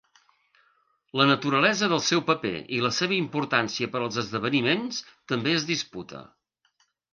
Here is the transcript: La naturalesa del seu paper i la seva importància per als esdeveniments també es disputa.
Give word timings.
La 1.19 1.27
naturalesa 1.31 1.89
del 1.91 2.01
seu 2.05 2.23
paper 2.29 2.53
i 2.79 2.81
la 2.87 2.91
seva 3.01 3.15
importància 3.19 3.91
per 3.93 4.03
als 4.07 4.19
esdeveniments 4.25 5.05
també 5.35 5.57
es 5.61 5.69
disputa. 5.71 6.27